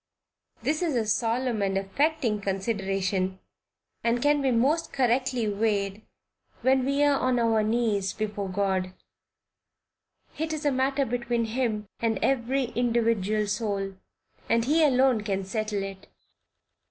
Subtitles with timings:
[0.63, 3.37] This is a solemn and affecting consideration,
[4.03, 6.01] and can be most correctly weighed
[6.63, 8.93] when we are on our knees before God;
[10.39, 13.93] it is a matter between Him and every individual soul,
[14.49, 16.07] and he alone can settle it.